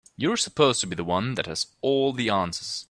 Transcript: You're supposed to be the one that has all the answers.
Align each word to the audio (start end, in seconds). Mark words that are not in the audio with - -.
You're 0.17 0.35
supposed 0.35 0.81
to 0.81 0.87
be 0.87 0.95
the 0.95 1.03
one 1.03 1.35
that 1.35 1.45
has 1.45 1.67
all 1.81 2.11
the 2.11 2.27
answers. 2.31 2.79